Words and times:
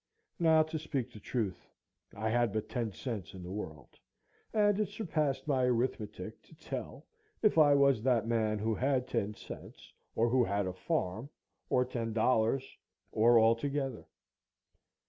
Now, 0.39 0.63
to 0.63 0.79
speak 0.79 1.13
the 1.13 1.19
truth, 1.19 1.67
I 2.15 2.31
had 2.31 2.51
but 2.51 2.67
ten 2.69 2.91
cents 2.91 3.35
in 3.35 3.43
the 3.43 3.51
world, 3.51 3.99
and 4.51 4.79
it 4.79 4.89
surpassed 4.89 5.47
my 5.47 5.65
arithmetic 5.65 6.41
to 6.41 6.55
tell, 6.55 7.05
if 7.43 7.59
I 7.59 7.75
was 7.75 8.01
that 8.01 8.25
man 8.25 8.57
who 8.57 8.73
had 8.73 9.07
ten 9.07 9.35
cents, 9.35 9.93
or 10.15 10.27
who 10.29 10.43
had 10.43 10.65
a 10.65 10.73
farm, 10.73 11.29
or 11.69 11.85
ten 11.85 12.13
dollars, 12.13 12.79
or 13.11 13.37
all 13.37 13.55
together. 13.55 14.07